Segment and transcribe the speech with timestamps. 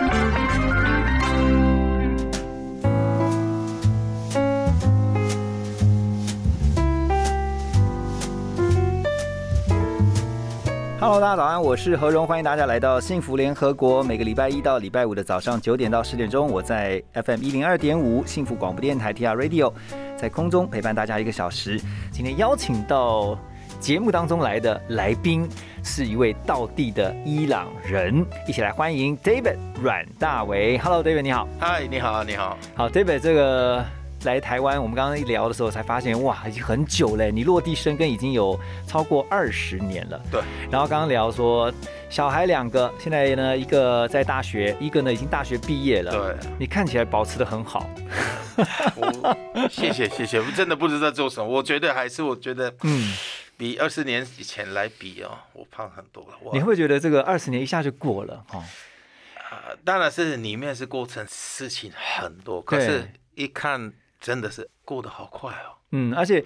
[11.01, 14.03] Hello，大家早安，我是何荣，欢迎大家来到幸福联合国。
[14.03, 19.73] 每个礼拜一到礼拜五的早上九点到十点钟，我在 FM 一零二点五幸福广播电台 TR Radio
[20.15, 21.81] 在空中陪伴大家一个小时。
[22.11, 23.35] 今天邀请到
[23.79, 25.49] 节目当中来的来宾
[25.83, 30.77] 是一位道地的伊朗人，一起来欢迎 David 阮大为。
[30.77, 31.47] Hello，David，你好。
[31.59, 32.55] 嗨，你好，你好。
[32.75, 33.83] 好，David，这个
[34.23, 40.21] 来台湾，我们刚刚一聊的时候才发现，哇，已经很久嘞，你落地生根已经有超过二十年了。
[40.31, 40.41] 对。
[40.69, 41.73] 然后刚刚聊说，
[42.09, 46.11] 小孩两个，现在呢一个在大学，一个呢已经大学毕业了。
[46.11, 46.49] 对。
[46.59, 47.89] 你看起来保持的很好。
[48.95, 53.13] 我谢谢谢谢，我真的不知道做什么，我觉得还是我觉得，嗯，
[53.57, 56.51] 比二十年以前来比哦，我胖很多了。
[56.53, 58.63] 你会觉得这个二十年一下就过了哦？
[59.49, 63.91] 啊、当然是里面是过程，事情很多，可是一看
[64.21, 65.75] 真的是过得好快哦。
[65.93, 66.41] 嗯，而且，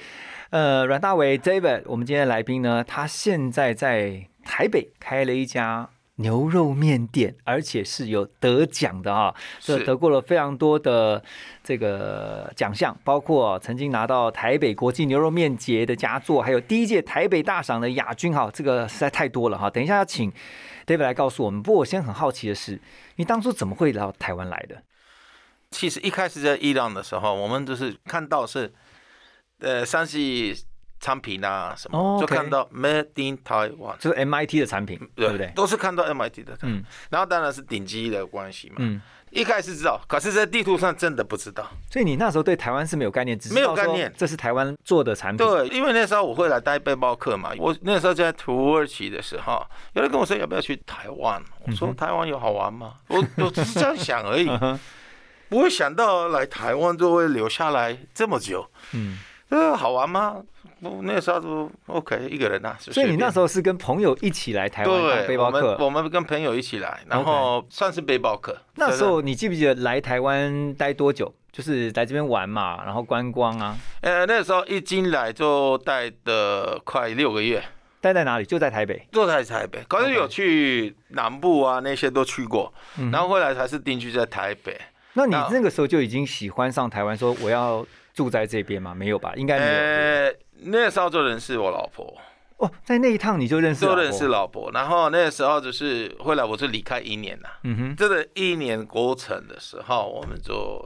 [0.50, 11.23] 呃，阮大为 David，我们今天的来宾呢，他现在在台北开了一家牛肉面店，而且是有得奖的啊，这得过了非常多的
[11.64, 19.70] 这个奖项，包括曾经拿到台北国际牛肉面节的佳作，还有第一届台北大赏的亚军哈，这个实在太多了哈。
[19.70, 20.31] 等一下要请
[20.88, 21.62] David 来告诉我们。
[21.62, 22.81] 不过我先很好奇的是，
[23.18, 24.81] 你当初怎么会来到台湾来的？
[25.76, 28.72] 其实一开始在伊朗的时候，我们就是看到是，
[29.59, 30.56] 呃，山西
[31.02, 35.52] 产品啊什么，就看到 Made in Taiwan，就是 MIT 的产品，对不对？
[35.53, 36.85] 都是看到 MIT 的产品，嗯。
[37.09, 38.75] 然后当然是顶级的关系嘛。
[38.80, 41.69] 嗯，一开始知道，可是，在地图上真的不知道。
[41.91, 44.08] 所以你那时候对台湾是没有概念，没有概念。
[44.09, 45.46] 说这是台湾做的产品。
[45.46, 49.62] 对，因为那时候我会来带背包客嘛，我那时候在土耳其的时候，
[49.94, 52.94] 有人跟我说要不要去台湾，我说台湾有好玩吗？
[53.09, 54.80] 我我只是这样想而已， 哼
[55.50, 58.69] 不会想到来台湾就会留下来这么久。
[58.94, 59.17] 嗯，
[59.50, 60.38] 呃，好玩吗？
[60.81, 65.78] 我那时候就 OK 一个人啊，所以你那时候候是跟朋友一起来台湾当对背包客。
[65.79, 68.55] 我们跟朋友一起来，然后算是背包客。
[68.75, 71.34] 那时候你记不记得来台湾待多久？
[71.51, 77.63] 就是来这边玩嘛，然后观光啊，呃那时候一进来就待的快六个月。
[78.01, 78.45] 待在哪里？
[78.45, 79.07] 就在台北。
[79.11, 84.79] 就在台北，可是有去南部啊，那些都去过，嗯然后后来才是定居在台北。
[85.16, 88.94] 那你那那个时候就已经喜欢上台湾，说我要住在这边吗？
[88.94, 89.34] 没有吧？
[89.36, 89.72] 应该没有。
[89.72, 92.16] 呃，那时候就认识我老婆，
[92.58, 94.28] 哦，在那一趟你就认识老婆就认识。
[94.28, 97.50] 老婆，然后那个时候就是后来我就离开一年了。
[97.64, 100.81] 嗯哼，这个一年过程的时候，我们就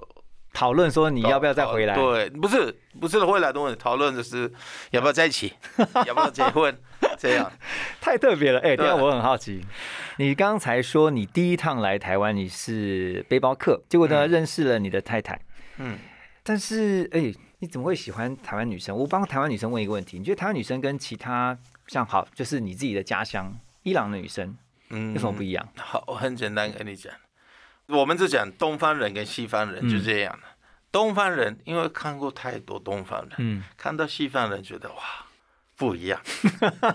[0.54, 1.96] 讨论说你要不要再回来？
[1.96, 4.52] 对，不是不是回来的问题，讨论的是
[4.92, 5.54] 要不要在一起，
[6.06, 6.76] 要不要结婚，
[7.18, 7.52] 这样。
[8.02, 8.60] 太特别了。
[8.60, 9.62] 哎、等一下我很好奇，
[10.18, 15.40] 你刚才说你第一趟来台湾你是背包客，结果呢、认识了你的太太，
[15.78, 15.98] 嗯，
[16.44, 18.96] 但是哎、你怎么会喜欢台湾女生？
[18.96, 24.58] 我帮台湾女生问一个问题，你觉得台湾女生跟其他像好就是你自己的家乡伊朗的女生
[24.90, 25.68] 嗯有什么不一样？
[25.78, 27.14] 好，我很简单跟你讲，
[27.90, 30.44] 我们就讲东方人跟西方人就这样了。
[30.92, 34.96] 东方人因为看过太多东方人，嗯，看到西方人觉得哇
[35.76, 36.20] 不一样，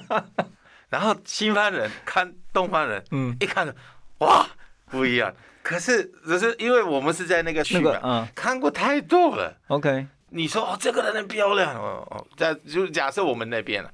[0.90, 3.72] 然后西方人看东方人，嗯一看
[4.18, 4.46] 哇
[4.86, 5.32] 不一样。
[5.62, 9.56] 可是只是因为我们是在那个区嘛，那个嗯看过太多了。
[9.68, 13.90] ，OK，你说哦，这个人很漂亮哦，哦，在就假设我们那边了，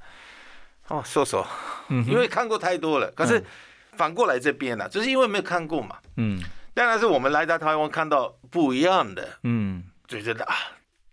[0.88, 1.46] 哦，说说，
[1.88, 3.10] 嗯因为看过太多了。
[3.12, 3.44] 可是
[3.92, 5.96] 反过来这边呢、就是因为没有看过嘛。
[6.16, 6.42] 嗯
[6.80, 10.54] 当然是我们来到台湾看到不一样的，嗯，就觉得啊，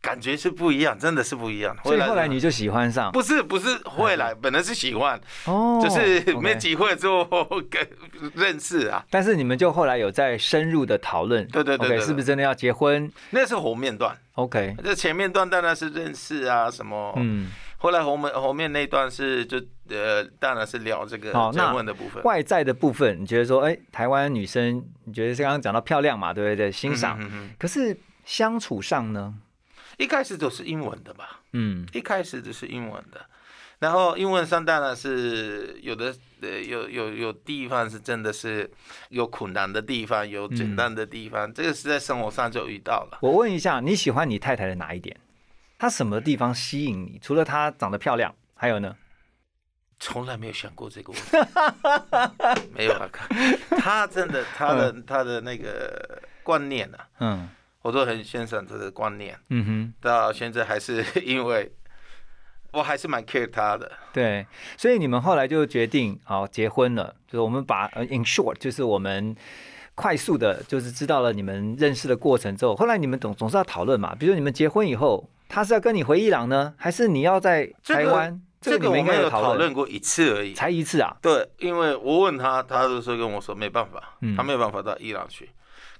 [0.02, 1.76] 感觉是不一样，真的是不一样。
[1.84, 3.12] 所以后来你就喜欢上。
[3.12, 7.26] 不是不是会来，本来是喜欢，哦，就是没机会就
[7.70, 7.86] 跟
[8.34, 9.06] 认识啊。
[9.10, 12.00] 但是你们就后来有在深入的讨论，对对对。
[12.00, 13.12] 是不是真的要结婚？
[13.32, 17.14] 那是后面段，？OK，这前面段当然是认识啊什么。
[17.18, 22.22] 嗯，后来后面后面那段是就呃，当然是聊这个结好那婚的部分。
[22.24, 26.72] 外在的部分，你觉得说，哎，台湾女生，你觉得是刚刚讲到漂亮嘛，对不对？
[26.72, 27.20] 欣赏，
[27.58, 27.96] 可是
[28.26, 29.36] 相处上呢，
[29.98, 33.22] 一开始都是英文的吧，嗯一开始都是英文的。
[33.80, 38.68] 然后英文上当然是有的，呃，有有有地方是真的是
[39.10, 43.20] 有困难的地方，有简单的地方，这个是在生活上就遇到了。
[43.22, 45.16] 我问一下，你喜欢你太太的哪一点？
[45.78, 47.20] 她什么地方吸引你？
[47.22, 48.96] 除了她长得漂亮，还有呢？
[50.00, 53.10] 从来没有想过这个问题， 没有啊，
[53.80, 57.50] 他真的，他的他的那个观念啊，嗯。
[57.84, 61.72] 我都很欣赏他的观念，嗯哼，到现在还是因为
[62.74, 63.90] 我还是蛮 care 他的。
[64.12, 64.46] 对，
[64.76, 69.34] 所以你们后来就决定好结婚了，就是我们把呃 in short，就是我们
[69.96, 78.42] 快速的，就是知道了你们认识的过程之后，后来你们总总是要讨论嘛，比如说你们结婚以后，他是要跟你回伊朗呢，还是你要在台湾？
[78.60, 80.54] 这个我们有该讨论，过一次而已。
[80.54, 81.16] 才一次啊？
[81.22, 85.50] 对，因为我问他，他就说跟我说没办法，嗯他没有办法到伊朗去。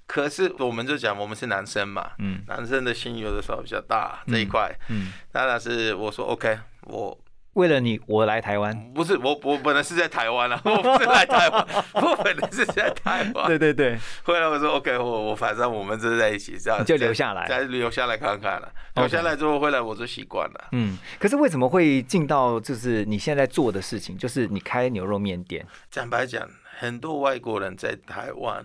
[0.06, 7.16] 可是我们就讲我们是男生嘛，嗯男生的心有的时候比较大这一块，嗯，当然是我说 OK，我
[7.54, 8.92] 为了你，我来台湾。
[8.94, 13.46] 不是我我本来是在台湾啊， 我不是来台湾， 我本来是在台湾。
[13.46, 18.72] 对对对，后来我说 OK，我我反正我们就是在一起，这样就留下来再留下来看看了。
[18.96, 20.68] 留下来之后，回来我就习惯了。
[20.72, 25.66] 嗯，可是为什么会进到就是你现在做的事情，就是你开牛肉面店？
[25.90, 26.48] 坦白讲，
[26.78, 28.64] 很多外国人在台湾，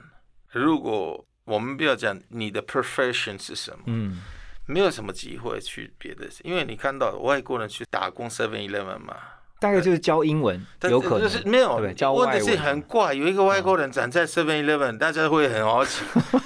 [0.52, 4.22] 如果我们不要讲你的 profession 是什么，嗯
[4.66, 9.16] 没有什么机会去别的，因为你看到外国人去打工 Seven Eleven 嘛，
[9.60, 16.04] 大概就是教英文，但有可能就是没有对教外问题是很怪，有一个外国人站在 Seven Eleven，大家会很好奇，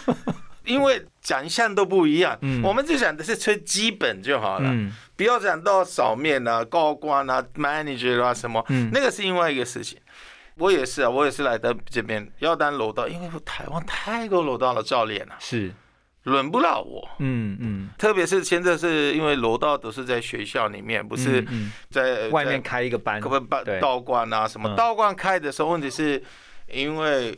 [0.66, 2.38] 因为长相都不一样。
[2.42, 2.62] 嗯。
[2.64, 4.92] 我们就想的是最基本就好了，嗯。
[5.16, 8.90] 不要讲到扫面啊、高官啊、manager 啊什么，嗯。
[8.94, 10.00] 那个是另外一个事情。
[10.56, 15.72] 我也是啊，我也是来到这边要当楼道，因为台湾太多楼道的教练了、是
[16.28, 17.08] 轮不到我。
[17.20, 17.90] 嗯嗯。
[17.98, 23.80] 特别是现在是因为楼道都是在学校里面，不是嗯在外面开一个班，可不可以对。
[23.80, 24.76] 道观啊什么嗯。
[24.76, 26.22] 道观开的时候，问题是
[26.72, 27.38] 因为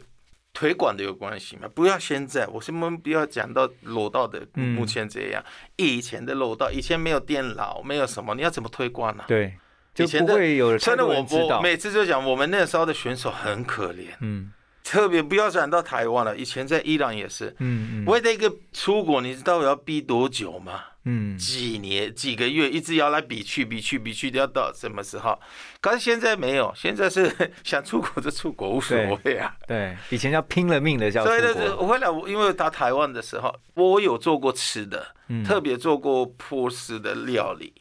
[0.52, 1.70] 推广的有关系嘛？
[1.74, 5.44] 不要现在，我是们不要讲到楼道的嗯目前这样，
[5.76, 9.54] 以前的楼道，以前没有电脑，没有什么，你要怎么推广呢、对，
[9.98, 10.34] 以前的
[10.80, 11.56] 真的，我。
[11.56, 14.52] 我每次就讲，我们那时候的选手很可怜，嗯
[14.90, 20.86] 特别不要讲到台湾了，以前在伊朗也是，嗯嗯为了一个出国，你知道我要逼多久吗？
[21.04, 25.38] 嗯，几年、几个月，一直要来比去、比去、比去，要到什么时候？
[25.80, 27.32] 可是现在没有，现在是
[27.64, 29.56] 想出国就出国，无所谓啊。
[29.68, 37.72] 对，以前要拼了命的叫出所以呢，国，我回来，因为到台湾的时候，我有做过吃的，嗯特别做过波斯的料理。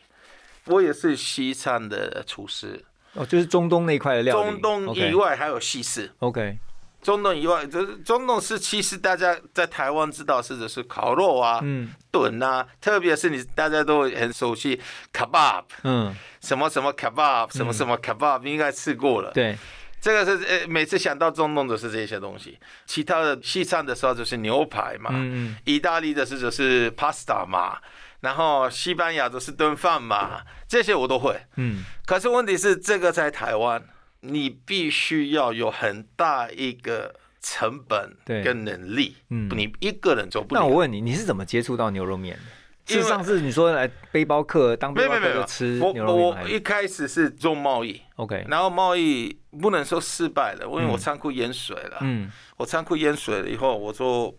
[0.67, 2.85] 我也是西餐的厨师，
[3.15, 6.13] 哦，就是中东那一块的料理，中东以外还有西式。
[6.19, 6.59] ，OK，
[7.01, 11.93] 中东以外，就是中东是其实大家在台湾知道是就是烤肉啊、嗯。
[12.11, 14.81] 炖啊，特别是你大家都很熟悉
[15.13, 19.31] kebab，嗯，什么什么 kebab，什么什么 kebab，应该吃过了。
[19.33, 19.57] 对，
[20.01, 25.57] 这个是呃，每次想到中东都是这些东西，其他的西餐的时候就是牛排嘛，嗯嗯。
[25.65, 27.77] 意大利的是就是 pasta 嘛，
[28.21, 31.39] 然后西班牙的是炖饭嘛，这些我都会。
[31.57, 31.85] 嗯。
[32.07, 33.81] 可是问题是，这个在台湾，
[34.21, 40.61] 你必须要有很大一个成本对跟能力，嗯你一个人做不了。
[40.61, 42.43] 那我问你，你是怎么接触到牛肉面的？
[42.91, 51.99] 是上次你说来背包客当背包没有没有没有客就吃我牛肉面我一开始是做贸易，？OK，然后贸易不能说失败了，因为我嗯仓库淹水了。
[52.01, 54.35] 嗯我仓库淹水了以后，我说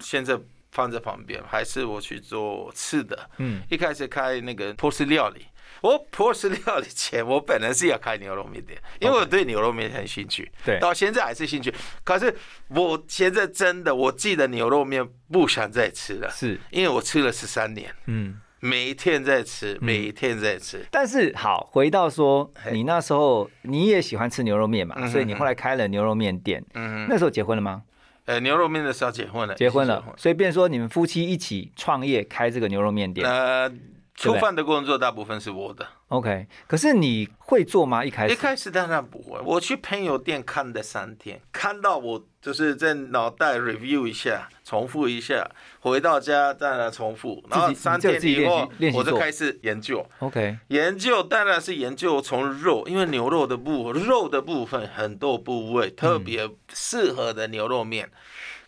[0.00, 0.38] 现在
[0.70, 3.30] 放在旁边，还是我去做吃的。
[3.38, 5.46] 嗯一开始开那个波斯料理，
[5.84, 11.72] 我波斯料理前，我本来是要开牛肉面店，因为我对牛肉面很兴趣，对到现在还是兴趣。
[12.02, 12.34] 可是
[12.68, 18.40] 我现在真的，我记得牛肉面不想再吃了，是因为我吃了十三年，嗯。
[18.60, 20.86] 每一天在吃，每一天在吃。
[20.90, 26.64] 但是好，回到说，你那时候你也喜欢吃牛肉面嘛，嗯所以你后来开了牛肉面店。
[26.72, 27.82] 嗯，那时候结婚了吗？
[28.24, 33.30] 呃，牛肉面的时候结婚了，结婚了，所以变说你们夫妻一起创业开这个牛肉面店。
[33.30, 33.70] 呃，
[34.14, 35.86] 吃饭的工作大部分是我的。
[36.08, 38.04] OK，可是你会做吗？
[38.04, 38.32] 一开始？
[38.32, 50.06] 一开始当然不会，我去朋友店看的三天，看到我就是在脑袋 review 一下，重复一下，回到家再来重复，然后三天以后我就开始研究。
[50.20, 58.08] OK，研究当然是研究从肉，因为牛肉的部肉的部分很多部位特别适合的牛肉面，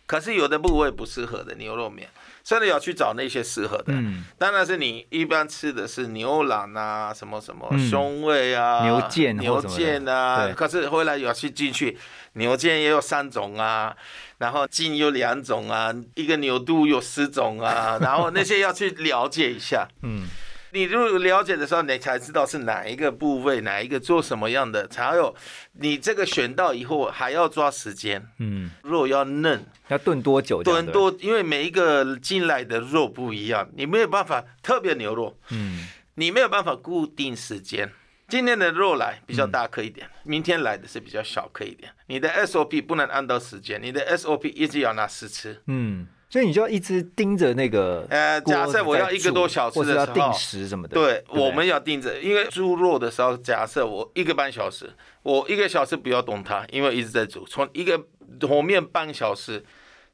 [0.05, 2.09] 可是有的部位不适合的牛肉面，
[2.47, 3.87] 真的要去找那些适合的。
[3.87, 10.47] 嗯，当然是你一般吃的是牛腩啊，什么什么嗯胸胃啊、牛腱或牛腱啊。
[10.55, 11.97] 可是后来有去进去，
[12.35, 13.93] 牛腱也有三种啊，
[14.37, 19.85] 然后筋有两种啊，一个牛肚有十种啊，然后那些要去了解一下。
[20.03, 20.27] 嗯，
[20.71, 25.35] 你如果了解的时候，你才知道是哪一个部位，哪一个做什么样的，才有
[25.73, 30.61] 你这个选到以后还要抓时间，嗯，肉要嫩，要炖多久？
[30.63, 37.91] 炖多，因为每一个进来的肉不一样，你没有办法，特别牛肉，嗯，你没有办法固定时间。
[38.27, 41.89] 今天的肉来比较大颗一点，明天来的是比较小颗一点。
[42.07, 45.61] 你的 SOP 不能按照时间，你的 SOP 一直要拿试吃。
[45.67, 54.91] 嗯，所以你就要一直盯着那个呃，假设我要一个多小时的时候，时什么的，对，不我们要盯着，因为猪肉的时候，假设我一个半小时，
[55.23, 58.03] 我一个小时不要动它，因为一直在煮，从一个
[58.41, 59.63] 和面半小时，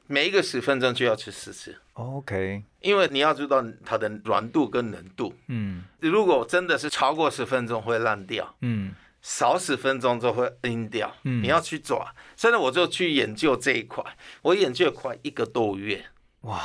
[0.06, 5.34] 每一个十分钟就要吃四次，OK，因为你要知道它的软度跟嫩度。
[5.48, 5.84] 嗯。
[6.00, 8.94] 如果真的是超过十分钟会烂掉，嗯
[9.24, 11.12] 少十分钟就会阴掉。
[11.24, 14.04] 嗯你要去抓，所以呢，我就去研究这一块，
[14.44, 16.06] 我研究了快一个多月。
[16.42, 16.62] 哇，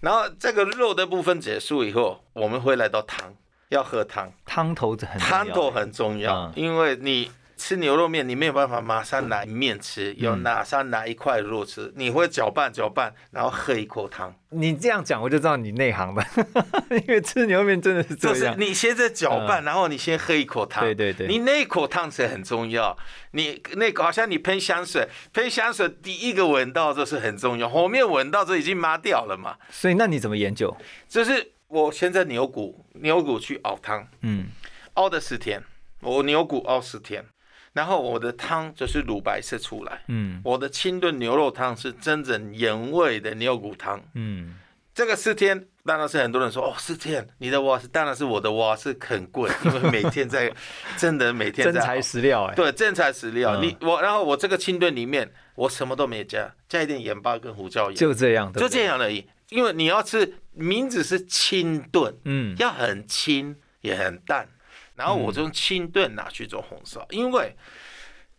[0.00, 3.34] 然后这个肉的部分结束以后，我们会来到汤，
[3.70, 4.32] 要喝汤。
[4.44, 7.30] 汤头子很重要汤头很重要嗯，因为你
[7.62, 16.26] 吃牛肉面，你没有办法马上拿面吃，有马上拿一块肉吃，你会搅拌搅拌，然后喝一口汤，你这样讲我就知道你内行了，
[16.90, 18.56] 因为吃牛肉面真的是就是这样。
[18.58, 21.28] 你先在搅拌，然后你先喝一口汤，对对对。
[21.28, 22.98] 你那一口汤水很重要，
[23.30, 30.76] 你那个好像你喷香水，喷香水第一个闻到就是很重要，后面闻到就已经麻掉了嘛，所以那你怎么研究？
[31.08, 34.48] 就是我现在牛骨牛骨去熬汤，嗯。
[34.94, 35.62] 熬的十天，
[36.00, 37.24] 我牛骨熬十天，
[37.72, 40.02] 然后我的汤就是乳白色出来。
[40.08, 44.02] 嗯我的清炖牛肉汤是真正原味的牛骨汤。
[44.14, 44.56] 嗯，
[44.94, 50.52] 这个四天当然是很多人说哦，四天你的蛙是当然是我的蛙是很贵， 因为每天在
[50.96, 52.54] 真的每天真材实料哎。
[52.54, 53.58] 对真材实料。
[53.60, 58.84] 嗯你我然后我这个清炖里面我什么都没加，加一点盐巴跟胡椒盐，就这样，对就这。
[58.84, 59.26] 样而已。
[59.50, 64.48] 因为你要吃名字是清炖，嗯要很清也很淡，
[64.94, 67.56] 然后我就用清炖拿去做红烧，因为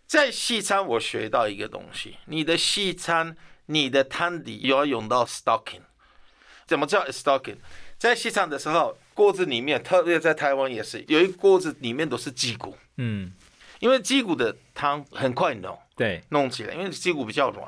[0.06, 3.36] 在西餐我学到一个东西，你的西餐
[3.68, 5.82] 你的汤底要用到 stocking，
[6.68, 7.58] 怎么叫 stocking？
[7.98, 13.32] 在西餐的时候，锅子里面，特别在台湾也是，有一锅子里面都是鸡骨，嗯，
[13.80, 17.68] 因为鸡骨的汤很快弄对，弄起来，因为鸡骨比较软。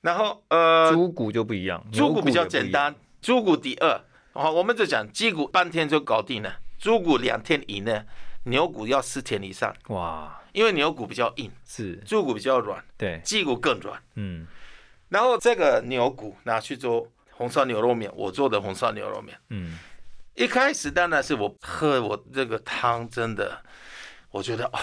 [0.00, 4.00] 然后呃，猪骨就不一样，猪骨比较简单，猪骨第二。
[4.32, 8.04] 好，我们就讲鸡骨半天就搞定了，猪骨两天以内，
[8.44, 14.00] 牛骨要四天以上，哇，因为牛骨比较硬，是，猪骨比较软，对，鸡骨更软。
[14.14, 14.46] 嗯。
[15.08, 19.36] 然后这个牛骨拿去做红烧牛肉面，我做的红烧牛肉面。
[19.48, 19.78] 嗯，
[20.34, 23.62] 一开始当然是我喝我这个汤，真的，
[24.30, 24.80] 我觉得啊，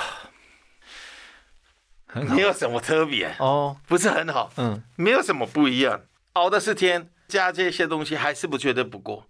[2.14, 4.52] 没有什么特别，哦，不是很好。
[4.58, 4.84] 嗯。
[4.96, 6.02] 没有什么不一样。
[6.34, 9.26] 熬的四天，加这些东西还是不觉得不够，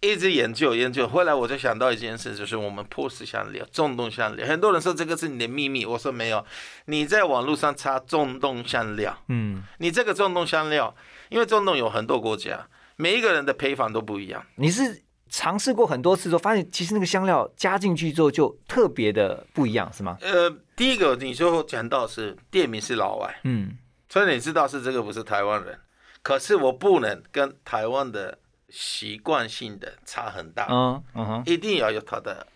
[0.00, 1.06] 一直研究研究。
[1.06, 4.46] 后来我就想到一件事，就是我们破式香料、重动香料。
[4.46, 6.44] 很多人说这个是你的秘密，我说没有。
[6.86, 10.94] 你在网络上查重动香料，嗯，你这个重动香料，
[11.28, 12.66] 因为中东有很多国家，
[12.96, 14.44] 每一个人的配方都不一样。
[14.56, 20.16] 你是尝试过很多次之后，发现其实那个香料加进去之后就特别的不一样，是吗？
[20.22, 23.76] 呃，第一个你就讲到是店名是老外，嗯
[24.08, 25.78] 所以你知道是这个不是台湾人，
[26.20, 28.38] 可是我不能跟台湾的
[28.70, 30.66] 习惯性的差很大。
[30.70, 31.42] 嗯嗯哼。
[31.46, 32.46] 一定要有它的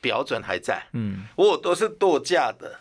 [0.00, 0.82] 标准还在。
[0.92, 2.80] 嗯，我都是多价的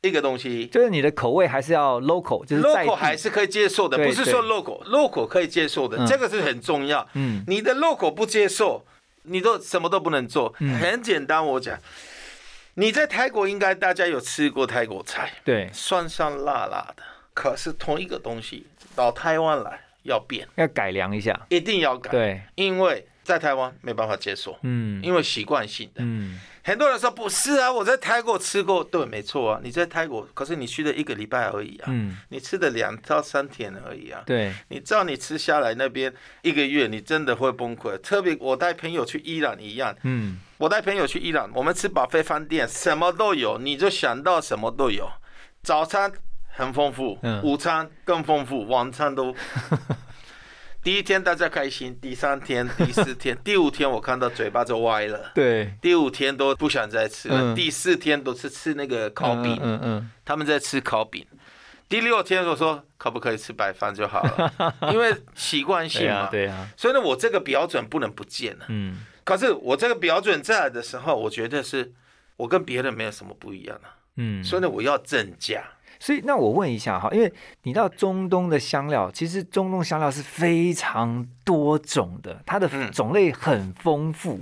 [0.00, 0.66] 一个东西。
[0.66, 6.06] 就是你的口味还是要 local，就是 local 还是可以接受的，不是说 local，local 可以接受的，嗯。
[6.06, 7.06] 这个是很重要。
[7.14, 7.44] 嗯。
[7.46, 8.84] 你的 local 不接受，
[9.22, 10.54] 你都什么都不能做。
[10.60, 10.78] 嗯。
[10.78, 11.78] 很简单，我讲，
[12.74, 15.70] 你在泰国应该大家有吃过泰国菜，对。
[15.72, 26.02] 酸酸辣辣的，可是同一个东西到台湾来要变，要改良一下，一定要改，对，因为在台湾没办法接受，嗯因为习惯性的。
[26.02, 34.22] 嗯很多人说不是啊，我在泰国吃过，对，没错啊，你在泰国，可是你去了一个礼拜而已啊，嗯，你吃的两到三天而已啊。
[34.24, 37.98] 对，你知道你吃下来那边一个月，你真的会崩溃。
[37.98, 45.06] 特别我带朋友去伊朗一样，嗯我带朋友去伊朗，我们吃巴菲饭店，什么都有，你就想到什么都有。
[45.62, 46.10] 早餐
[46.56, 49.34] 很丰富，嗯午餐更丰富，晚餐都。
[50.82, 55.30] 第一天大家开心，第三天、 第四天、第五天，我看到嘴巴就歪了。
[55.34, 61.26] 对，第五天都不想再吃了，嗯第四天都是吃那个烤饼，嗯嗯他们在吃烤饼。
[61.88, 66.14] 第六天我说可不可以吃白饭就好了， 因为习惯性嘛。
[66.14, 68.66] 呀对啊，所以呢，我这个标准不能不见了。
[68.68, 71.90] 嗯可是我这个标准在的时候，我觉得是
[72.36, 73.96] 我跟别人没有什么不一样啊。
[74.16, 75.64] 嗯，所以呢，我要增加。
[76.04, 77.32] 所以那我问一下哈，因为
[77.62, 84.40] 你到中东的香料，其实中东香料是非常多种的，它的嗯种类很丰富。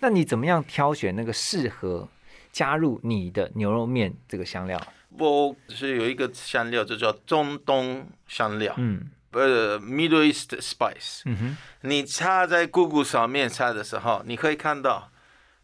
[0.00, 2.08] 那你怎么样挑选那个适合
[2.50, 4.80] 加入你的牛肉面这个香料？
[5.18, 11.20] 我是有一个香料，就叫中东香料，嗯呃，Middle East Spice。
[11.26, 15.10] 嗯哼，你插在 Google 上面插的时候，你可以看到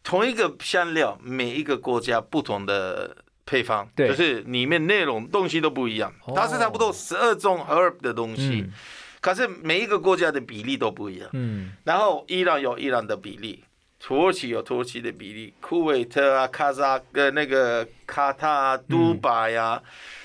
[0.02, 4.08] 同一个香料，每一个国家不同的配方，对。
[4.08, 6.34] 就是里面内容东西都不一样，哦。
[6.36, 8.72] 它是差不多十二种 herb 的东西，嗯。
[9.20, 11.28] 可是每一个国家的比例都不一样。
[11.32, 11.72] 嗯。
[11.84, 13.64] 然后伊朗有伊朗的比例，
[13.98, 19.82] 土耳其有土耳其的比例，库韦特啊、卡扎呃那个卡塔啊、杜拜呀、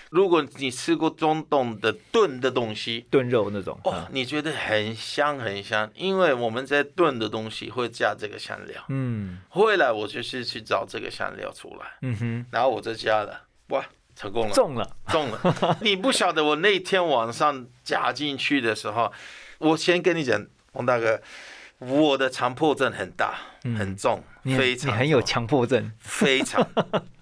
[0.10, 3.80] 如果你吃过中东的炖的东西，炖肉那种。
[3.84, 8.84] 哦，你觉得很香很香，因为我们在炖的东西会加这个香料。
[8.90, 13.86] 嗯后来我就是去找这个香料出来，嗯哼，然后我就加了，哇，
[14.16, 14.98] 成功了，中了。
[15.08, 15.78] 中了。
[15.82, 19.12] 你不晓得我那天晚上加进去的时候，
[19.60, 21.22] 我先跟你讲，王大哥，
[21.78, 25.92] 我的强迫症很大，很重，非常你很有强迫症。
[26.00, 26.68] 非常。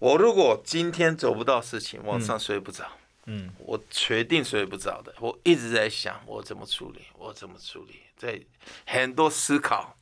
[0.00, 2.84] 我如果今天做不到事情，晚上睡不着。
[3.26, 8.40] 嗯我决定睡不着的，我一直在想我怎么处理，我怎么处理，在
[8.86, 9.96] 很多思考。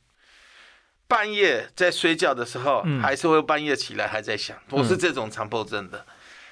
[1.07, 6.05] 半夜在睡觉的时候，嗯还是会半夜起来还在想，我是这种强迫症的。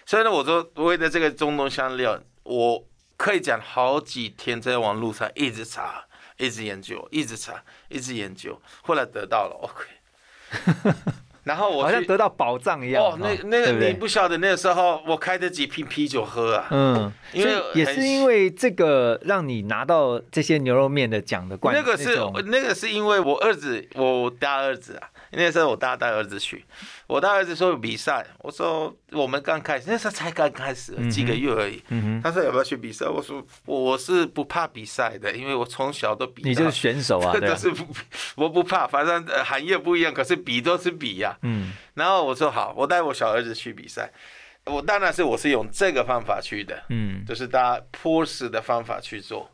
[0.05, 2.85] 所以呢，我说为了这个中东香料，我
[3.15, 6.05] 可以讲好几天在网络上一直查，
[6.37, 9.85] 一直研究，一直查，一直研究，后来得到了 OK。
[11.47, 13.01] 然后我好像得到宝藏一样。
[13.01, 26.63] 哦，那那你不晓得那个时候我开的几瓶啤酒喝啊，嗯，因为也是因为这个让你拿到这些牛肉面的奖的冠那个是种那个是因为我儿子，我大儿子啊，那时候我大带儿子去，
[27.07, 31.81] 我大儿子说有比赛，我说我们刚开始，那时候才刚开始几个月而已。
[32.23, 33.05] 他说要不要去比赛？
[33.07, 36.49] 我说我我是不怕比赛的，因为我从小都比到。
[36.49, 37.85] 你就是选手啊， 对都啊，是不，
[38.43, 44.11] 我不怕，反正呃行业不一样，可是比都是比呀、嗯然后我说好，我带我小儿子去比赛，
[44.65, 49.49] 我当然是我是用这个方法去的，嗯就是大家坡式的方法去做。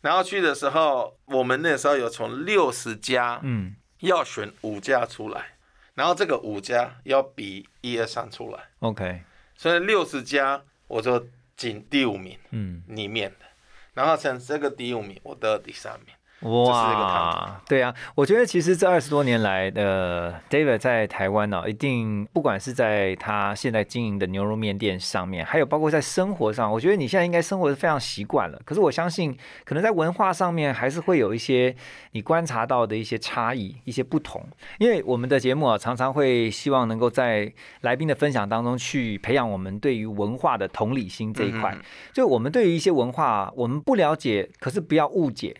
[0.00, 5.56] 然后去的时候，我们那时候有从六十家嗯要选五家出来，
[5.94, 9.22] 然后这个五家要比一二三出来，，OK，
[9.56, 13.46] 所以六十家我就进第五名嗯，里面的，
[13.94, 16.14] 然后像这个第五名我得第三名。
[16.44, 28.60] 哇，对啊，我觉得其实这二十多年来，呃，David 在台湾呢、一定不管是在他现在经营的牛肉面店上面，还有包括在生活上，我觉得你现在应该生活的非常习惯了。
[28.64, 31.74] 可是我相信，可能在文化上面还是会有一些
[32.12, 34.46] 你观察到的一些差异、一些不同。
[34.78, 41.72] 因为我们的节目啊，常常会希望能够在来宾的分享当中去培养我们对于文化的同理心这一块。
[41.74, 41.80] 嗯
[42.12, 45.56] 就我们对于一些文化，我们不了解，可是不要误解。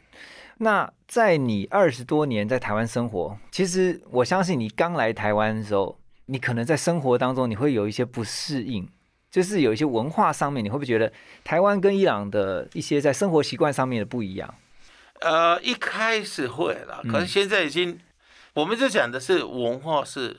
[0.65, 8.89] 那在你二十多年在台湾生活，其实我相信你刚来台湾的时候，你可能在生活当中你会有一些不适应，
[9.31, 11.13] 就是有一些文化上面，你会不会觉得
[11.45, 14.55] 台湾跟伊朗的一些在生活习惯上面的不一样？
[15.21, 18.01] 呃，一开始会了，可是现在已经，
[18.55, 20.35] 我们就讲的是文化是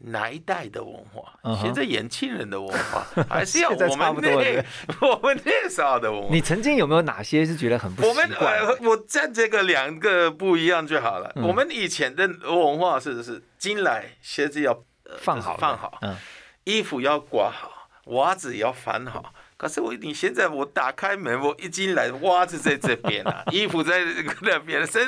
[0.00, 4.64] 哪一代的文化现在年轻人的文化 还是要我们那了
[5.02, 6.28] 我们那时候的文化。
[6.30, 8.58] 你曾经有没有哪些是觉得很不习我们惯？
[8.60, 11.32] 呃，我站这个两个不一样就好了。
[11.34, 14.72] 嗯我们以前的文化是是进来鞋子要、
[15.04, 16.14] 呃放好放好，嗯，
[16.64, 19.32] 衣服要挂好，袜子要翻好。
[19.58, 24.02] 可是我你现在我打开门，我一进来袜子在这边啊， 衣服在
[24.42, 25.04] 那边，这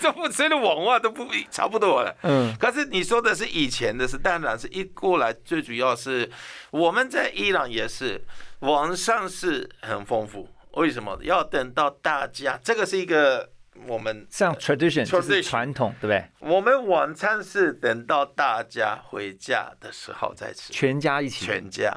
[0.00, 2.16] 这不这的网袜都不差不多了。
[2.22, 6.30] 嗯可是你说的是以前的事，当然是一过来，最主要是
[6.70, 8.24] 我们在伊朗也是
[8.60, 10.48] 网上是很丰富。
[10.74, 12.56] 为什么要等到大家？
[12.62, 13.50] 这个是一个
[13.86, 16.24] 我们像 tradition 就是传统，对不对？
[16.40, 20.72] 我们晚餐是等到大家回家的时候再吃。
[20.72, 21.92] 全家一起，全家，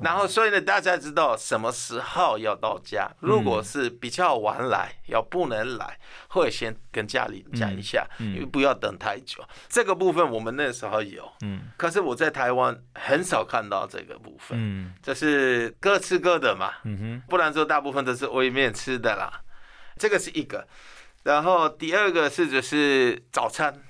[0.00, 3.10] 然后所以呢，大家知道什么时候要到家。
[3.20, 9.42] 如果是比较晚来，要不能来，会先跟家里讲一下，因为不要等太久。
[9.68, 11.62] 这个部分我们那时候有，嗯。
[11.76, 14.94] 可是我在台湾很少看到这个部分，嗯。
[15.02, 19.42] 这是各吃各的嘛，嗯哼，不然说大部分都是外面吃的啦。
[19.98, 20.66] 这个是一个，
[21.26, 23.82] 然后第二个是就是早餐。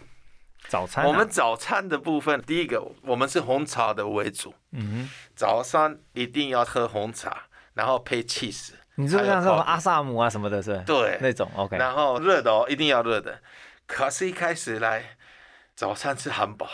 [0.68, 7.42] 早餐啊、我们早餐的部分，第一个我们是红茶的为主，嗯早上一定要喝红茶，
[7.75, 8.70] 然后配 cheese。
[8.96, 10.83] 你说还有像什么阿萨姆啊什么的，是吧？
[10.87, 13.38] 对，那种 OK，然后热的哦，一定要热的。
[13.87, 15.16] 可是，一开始来
[15.77, 16.66] 早餐吃汉堡，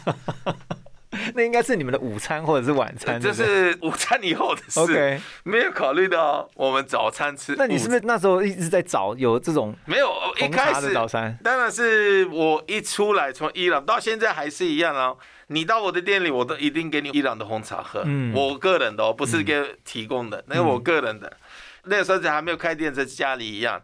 [1.36, 5.20] 那应该是你们的午餐或者是晚餐，这是午餐以后的事 OK。
[5.44, 7.54] 没有考虑到我们早餐吃。
[7.56, 10.10] 那你是不是那时候一直在找有这种没有？
[10.40, 11.38] 一开始早餐？
[11.42, 15.18] 当然是我一出来从伊朗到现在还是一样哦。
[15.48, 18.02] 你到我的店里，我都一定给你伊朗的红茶喝。
[18.06, 21.32] 嗯我个人的哦，不是给提供的，那是我个人的。
[21.84, 23.80] 那个时候还没有开店，在家里一样。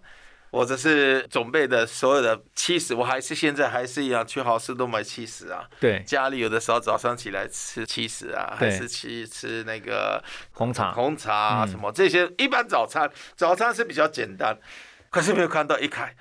[0.57, 5.69] 我这是准备的所有的七十，我还是现在还是一样，去好市都买七十啊。
[5.79, 10.93] 对，家里有的时候早上起来吃七十啊，还是去吃那个红茶。
[10.93, 14.57] 红茶什么这些，一般早餐早餐是比较简单，
[15.11, 16.17] 可是没有看到一开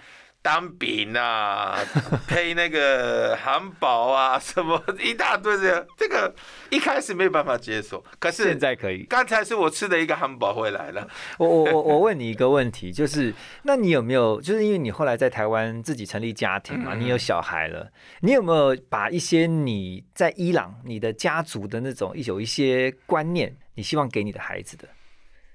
[0.45, 1.75] 单饼啊，
[2.29, 6.31] 配那个汉堡啊， 什么一大堆这样，这个
[6.69, 9.01] 一开始没办法接受，可是现在可以。
[9.05, 11.07] 刚才是我吃的一个汉堡回来了，
[11.39, 24.87] 我我我我问你一个问题，就是那你有没有，就是因为你后来在台湾自己成立家庭嘛，嗯你有小孩了，你有没有把一些你在伊朗你的家族的那种有一些观念，你希望给你的孩子的？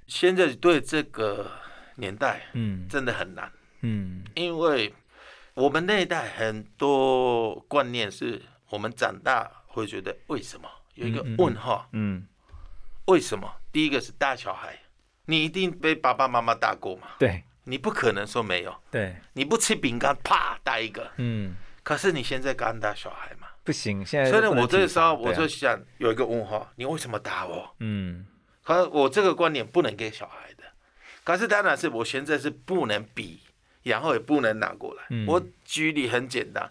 [0.08, 1.48] 现在对这个
[1.94, 3.46] 年代嗯真的很难。
[3.46, 3.59] 嗯
[4.34, 4.94] 因为
[5.54, 10.68] 我们那一代很多观念是我们长大会觉得为什么？
[10.94, 12.26] 有一个嗯嗯嗯问号，嗯，
[13.06, 13.50] 为什么？
[13.72, 14.78] 第一个是大小孩，
[15.26, 17.08] 你一定被爸爸妈妈打过嘛？
[17.18, 17.44] 对。
[17.64, 27.70] 你不可能说没有，对，你不吃饼干啪打一个，嗯，可是你现在敢打小孩嘛，不行，现在所以呢，我这个时候我就想有一个问号，你为什么打我？
[27.78, 28.26] 嗯。
[28.64, 30.64] 可是我这个观念不能给小孩的，
[31.22, 33.40] 可是当然是我现在是不能比，
[33.82, 35.02] 然后也不能拿过来。
[35.10, 36.70] 嗯我举例很简单，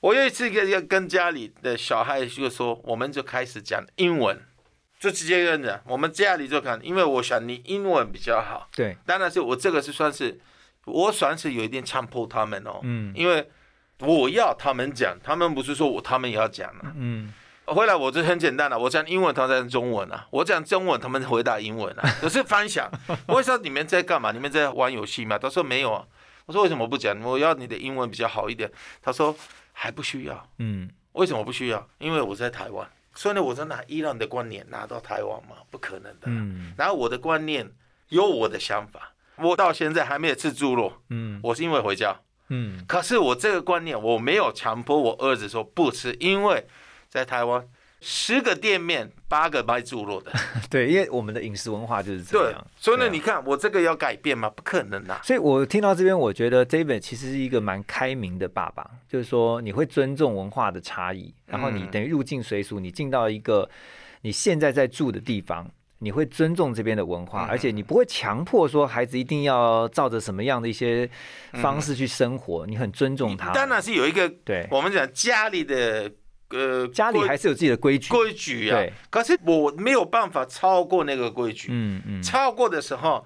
[0.00, 4.40] 我有一次跟要跟家里的小孩就说，我们就开始讲英文，
[4.98, 8.68] 就直接跟着我们家里就看，因为我想你英文比较好。
[8.74, 10.38] 对，当然是我这个是算是，
[10.84, 13.48] 我算是有一点强迫他们哦，嗯因为
[14.00, 16.92] 我要他们讲，他们不是说我他们也要讲啊。
[16.96, 17.32] 嗯
[17.64, 22.08] 回来我就很简单了，我讲英文，他们讲中文啊；我讲中文，他们回答英文啊。
[22.20, 22.88] 可是翻想，
[23.26, 24.30] 我说你们在干嘛？
[24.30, 25.36] 你们在玩游戏吗？
[25.36, 26.06] 他说没有啊。
[26.46, 27.20] 我说为什么不讲？
[27.22, 28.70] 我要你的英文比较好一点。
[29.02, 29.36] 他说
[29.72, 30.48] 还不需要。
[30.58, 31.88] 嗯为什么不需要？
[31.98, 36.26] 因为我在台湾，所以呢，我就拿伊朗的观念拿到台湾嘛，不可能的。
[36.26, 37.72] 嗯然后我的观念
[38.10, 42.14] 有我的想法，我到现在还没有吃猪肉，嗯我是因为回家。
[42.48, 46.64] 嗯可是我这个观念我没有强迫我儿子说不吃，因为
[47.08, 47.66] 在台湾
[48.08, 50.30] 十个店面八个卖猪肉的，
[50.70, 54.48] 对，因为我们的饮食文化就是这对样，，所以呢，你看我这个要改变吗？
[54.48, 55.20] 不可能啊！
[55.24, 63.68] 所以我听到这边，我觉得 David 其实是一个蛮开明的爸爸，就是说你会尊重文化的差异，然后你嗯等于入境随俗，你进到一个
[64.20, 65.68] 你现在在住的地方。
[65.98, 71.08] 你会尊重这边的文化，嗯而且你不会强迫说孩子一定要照着什么样的一些
[71.54, 73.50] 方式去生活，你很尊重他。
[73.50, 76.12] 嗯当然是有一个对，我们讲家里的
[76.50, 78.08] 呃家里还是有自己的规矩。
[78.10, 81.68] 规矩啊，可是我没有办法超过那个规矩。
[81.70, 83.24] 嗯嗯，超过的时候，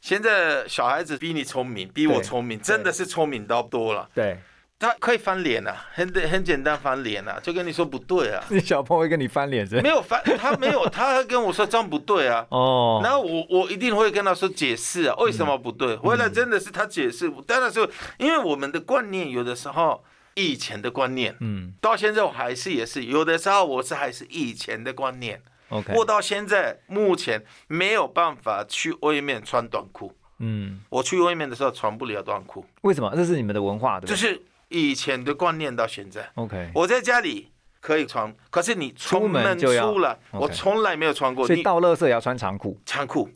[0.00, 4.08] 现在小孩子比你聪明，比我聪明，真的是聪明到多了。
[4.14, 4.38] 对，
[4.78, 9.66] 他可以翻脸啊，很很简单翻脸啊，就跟你说不对啊， 你小朋友会跟你翻脸？
[9.82, 12.46] 没有翻，他没有，他会跟我说这样不对啊。
[12.50, 15.96] 哦，然后我我一定会跟他说解释啊，为什么不对？
[15.96, 17.86] 回来真的是他解释，当然是
[18.18, 20.02] 因为我们的观念有的时候
[20.34, 21.74] 以前的观念，嗯。
[21.80, 33.12] 到现在我还是也是有的时候我是还是以前的观念，，OK，我到现在目前没有办法去外面穿短裤，嗯，我去外面的时候穿不了短裤，为什么？
[33.14, 34.10] 这是你们的文化，对不对？
[34.10, 40.44] 就是以前的观念到现在，OK，我在家里可以穿，可是你出门门就要出来，OK。
[40.44, 41.46] 我从来没有穿过。
[41.46, 42.78] 所以你倒垃圾也要穿长裤。
[42.86, 43.28] 长裤，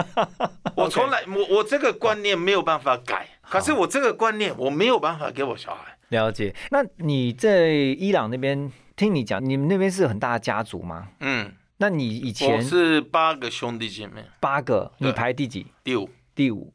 [0.76, 5.91] 我从来我我这个观念没有办法改，可是我这个观念我没有办法给我小孩。
[6.12, 6.54] 了解。
[6.70, 11.08] 那你在伊朗那边听你讲，你们那边是很大的家族吗？
[11.18, 15.66] 嗯，那你以我前是八个兄弟姐妹，八个，你排第几？
[15.82, 16.08] 第五。
[16.34, 16.72] 第五。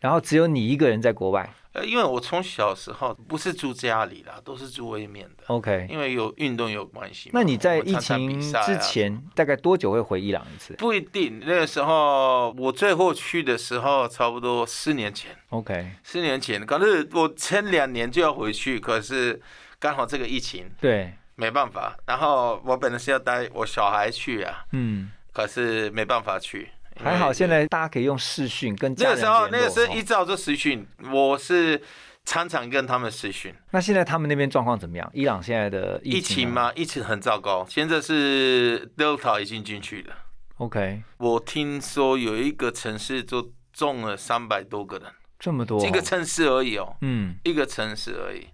[0.00, 1.50] 然后只有你一个人在国外。
[1.78, 5.86] 呃，因为我从小时候不是住家里啦，都是住外面的，OK。
[5.90, 7.32] 因为有运动有关系嘛。
[7.34, 15.30] 那你在疫情之前大概多久会回伊朗一次不一定，那个时候我最后去的时候，差不多四年前。
[15.50, 15.92] ？OK。
[16.02, 19.40] 四年前，可是我前两年就要回去，可是
[19.78, 21.96] 刚好这个疫情对，没办法。
[22.06, 26.70] 然后我本来是要带我小孩去啊，嗯，可是没办法去。
[27.02, 31.80] 还好现在大家可以用视讯跟那个时候，那个时候哦一早就实训，我是
[32.24, 33.54] 常常跟他们视讯。
[33.70, 35.10] 那现在他们那边状况怎么样？
[35.14, 36.72] 伊朗现在的疫情吗？
[36.74, 40.14] 疫情很糟糕，现在是 Delta 已经进去了。
[40.56, 45.06] ？OK，我听说有一个城市就中了三百多个人，
[45.38, 48.48] 这么多哦，一个城市而已哦，嗯一个城市而已。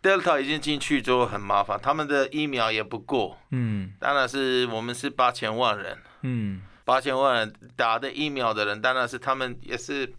[0.00, 10.12] Delta 已经进去之后很麻烦，他们的疫苗也不过，嗯当然是我们是八千万人，嗯八千万人打的疫苗的人，当然是他们也是，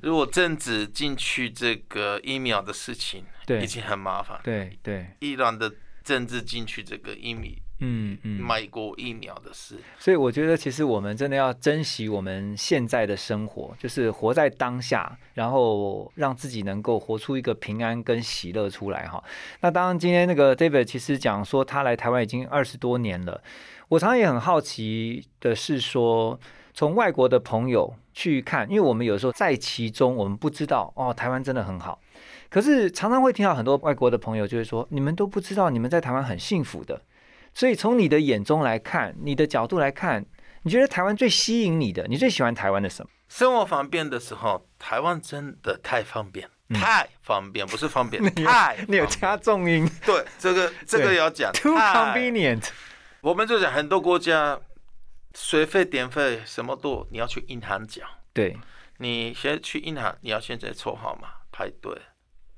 [0.00, 4.40] 如果政治进去这个疫苗的事情，对已经很麻烦。
[4.44, 5.72] 对对，伊朗的
[6.04, 8.40] 政治进去这个疫苗嗯嗯。
[8.40, 19.22] 买过疫苗的事，所以我觉得，其实我们真的要珍惜我们现在的生活，就是活在当下，然后让自己能够活出一个平安跟喜乐出来哈。
[19.60, 23.42] 那当然，今天那个 David 其实讲说他来台湾已经二十多年了，
[23.92, 26.40] 我常常也很好奇的是说，
[26.72, 32.00] 从外国的朋友去看，因为我们有时候在其中，我们不知道哦，台湾真的很好。
[32.48, 37.02] 可是常常会听到很多外国的朋友就会说，你们都不知道，你们在台湾很幸福的。
[37.52, 40.24] 所以从你的眼中来看，你的角度来看，
[40.62, 43.10] 你觉得台湾最吸引你的，你最喜欢台湾的什么？
[43.28, 52.66] 生活方便的时候，台湾真的太方便，嗯太方便，不是方便， 太你有加重音对这个这个要讲，too convenient。
[53.22, 54.60] 我们就讲很多国家
[55.32, 58.58] 水费、电费什么都你要去银行缴，对，
[58.98, 61.96] 你先去银行，你要现在抽号码排队。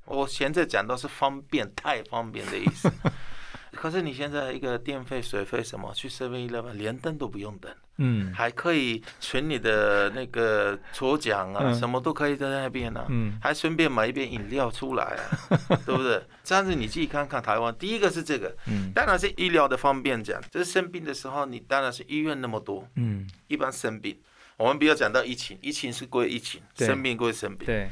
[0.05, 2.91] 我现在讲都是方便，太方便的意思。
[3.75, 16.21] 可是你现在一个电费、水费什么，去 Seven Eleven 连灯都不用等，嗯还可以存你的那个抽奖啊，嗯什么都可以在那边啊，嗯还顺便买一杯饮料出来啊， 对不对？
[16.43, 24.17] 这样子你自己看看台湾，第一个是这个，嗯当然是医疗的方便讲，就是生病的时候，你当然是医院那么多，嗯，一般生病，
[24.57, 27.65] 我们不要讲到疫情，疫情是归疫情，生病归生病。
[27.65, 27.89] 对，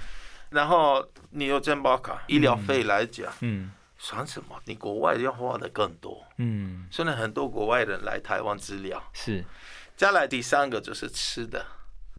[0.49, 3.71] 然后你有健保卡，医疗费来讲，嗯
[4.03, 4.59] 算什么？
[4.65, 6.21] 你国外要花的更多。
[6.35, 9.01] 嗯，现在很多国外人来台湾治疗。
[9.13, 9.41] 是，
[9.95, 11.65] 再来第三个就是吃的，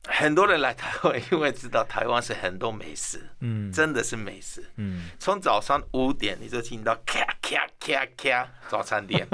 [0.09, 3.71] 很多人来台湾，因为知道台湾是很多美食，嗯。
[3.71, 4.65] 真的是美食。
[4.77, 5.11] 嗯。
[5.19, 9.29] 从早上五点你就听到咔咔咔咔早餐店，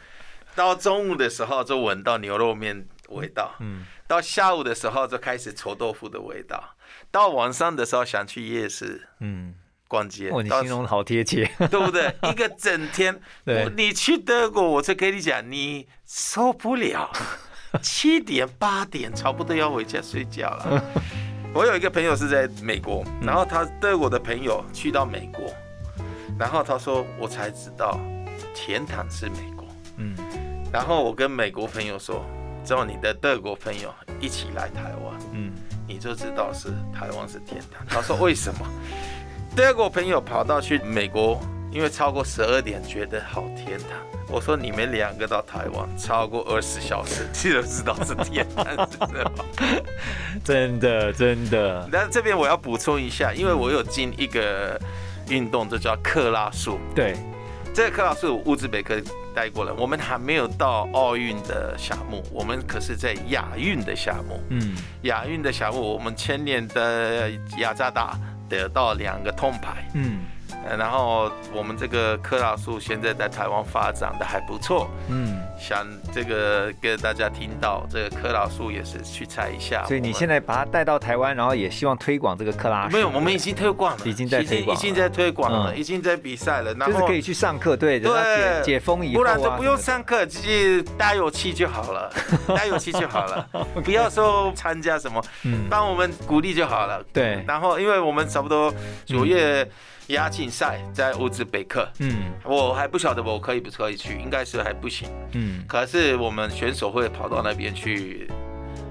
[0.54, 3.86] 到中午的时候就闻到牛肉面味道，嗯。
[4.06, 6.76] 到下午的时候就开始臭豆腐的味道，
[7.10, 9.08] 到晚上的时候想去夜市。
[9.20, 9.54] 嗯，
[9.88, 11.48] 逛街，哦，你到形容的好贴切。
[11.70, 12.14] 对不对？
[12.30, 13.18] 一个整天，
[13.76, 17.10] 你去德国，我就跟你讲，你受不了，
[17.82, 20.82] 七点八点差不多要回家睡觉了。
[21.52, 25.52] 我有一个朋友是在美国，然后他德国的朋友去到美国，
[26.38, 28.00] 然后他说我才知道
[28.52, 29.64] 天堂是美国。
[29.96, 30.16] 嗯
[30.72, 32.24] 然后我跟美国朋友说，
[32.64, 35.52] 叫你的德国朋友一起来台湾，嗯
[35.86, 37.86] 你就知道是台湾是天堂。
[37.86, 38.66] 他说为什么？
[39.56, 41.40] 德国朋友跑到去美国，
[41.70, 43.90] 因为超过十二点觉得好天堂。
[44.28, 48.66] 我说你们两个到台湾超过二十小时，你就知道是天堂。
[50.42, 54.76] 真 的真的，但这边我要补充一下，因为我有进一个
[55.28, 56.80] 运动，这叫克拉数。
[56.92, 57.14] 对，
[57.72, 59.00] 这个克拉数乌兹别克
[59.32, 64.40] 带过来，我们还没有到奥运的项目，我们可是在亚运的项目。
[64.48, 70.20] 嗯亚运的项目，我们前年的雅加达得到两个铜牌，嗯。
[70.66, 79.84] 呃然后我们这个克拉树现在在台湾发展的还不错，嗯，想这个给大家听到这个克拉树也是去猜一下。
[79.86, 82.96] 所以你现在在把它带到台湾，然后也希望推广这个克拉树。
[82.96, 84.74] 没有，我们已经推广了，已经在推广了。
[84.74, 85.78] 已经在推广了，嗯。
[85.78, 88.10] 已经在比赛了，然后就是可以去上课，对，对。
[88.64, 92.12] 解封以后啊，不然就不用上课，直接打游戏就好了，
[92.48, 93.48] 打游戏就好了，
[93.84, 97.00] 不要说参加什么，嗯，帮我们鼓励就好了。
[97.12, 99.68] 对，然后，因为我们差不多九月
[100.08, 105.08] 亚锦赛在乌兹别克，嗯我还不晓得我可以不可以去，应该是还不行。
[105.32, 108.28] 嗯可是我们选手会跑到那边去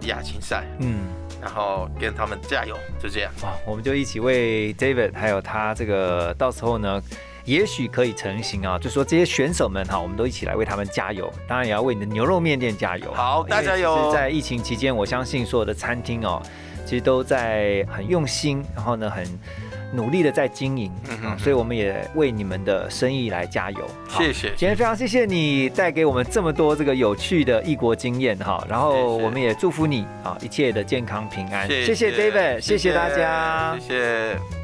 [0.08, 0.99] 亚锦赛，嗯。
[1.41, 3.30] 然后跟他们加油，就这样。
[3.41, 7.04] 啊，我们就一起为 David 还有他这个到时候呢，
[7.43, 8.80] 也许可以成型啊。
[8.80, 13.13] 就说这些选手们哈，我们都一起来为他们加油，当然也要为你的牛肉面店加油。
[13.13, 16.41] 好大家有在疫情期间，我相信所有的餐厅哦，
[16.86, 19.28] 其实都在很用心，然后呢很。
[19.93, 23.79] 努力的在经营嗯哼啊，所以我们也为你们的生意来加油。
[24.10, 31.67] 谢谢今天非常谢谢你带给我们这么多这个有趣的异国经验哈，然后我们也祝福你啊一切的健康平安。
[31.67, 33.77] 谢谢谢 David，谢谢大家。
[33.79, 34.62] 谢谢。